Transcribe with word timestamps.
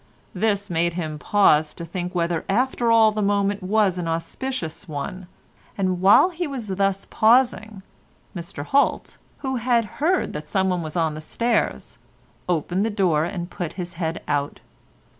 This 0.33 0.71
made 0.71 0.95
him 0.95 1.19
pause 1.19 1.75
to 1.75 1.85
think 1.85 2.15
whether 2.15 2.43
after 2.49 2.91
all 2.91 3.11
the 3.11 3.21
moment 3.21 3.61
was 3.61 3.99
an 3.99 4.07
auspicious 4.07 4.87
one, 4.87 5.27
and 5.77 6.01
while 6.01 6.31
he 6.31 6.47
was 6.47 6.69
thus 6.69 7.05
pausing, 7.07 7.83
Mr 8.35 8.65
Holt, 8.65 9.19
who 9.41 9.57
had 9.57 9.85
heard 10.01 10.33
that 10.33 10.47
someone 10.47 10.81
was 10.81 10.95
on 10.95 11.13
the 11.13 11.21
stairs, 11.21 11.99
opened 12.49 12.83
the 12.83 12.89
door 12.89 13.25
and 13.25 13.51
put 13.51 13.73
his 13.73 13.93
head 13.93 14.23
out. 14.27 14.59